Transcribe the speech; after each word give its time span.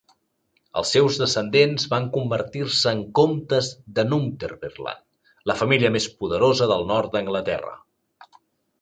Els 0.79 0.93
seus 0.95 1.19
descendents 1.23 1.85
van 1.91 2.07
convertir-se 2.15 2.95
en 2.97 3.05
comtes 3.21 3.71
de 4.01 4.07
Northumberland, 4.09 5.07
la 5.53 5.61
família 5.63 5.95
més 5.99 6.13
poderosa 6.25 6.73
del 6.77 6.91
nord 6.95 7.17
d'Anglaterra. 7.17 7.81